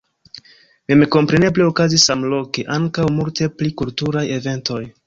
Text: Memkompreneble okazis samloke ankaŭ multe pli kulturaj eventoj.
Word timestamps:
Memkompreneble 0.93 1.67
okazis 1.73 2.07
samloke 2.09 2.67
ankaŭ 2.79 3.09
multe 3.21 3.53
pli 3.61 3.75
kulturaj 3.85 4.27
eventoj. 4.43 4.85